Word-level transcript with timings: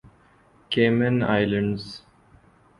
Cayman 0.71 1.15
islands 1.33 1.83